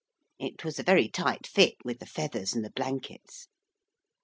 [0.39, 3.47] It was a very tight fit, with the feathers and the blankets.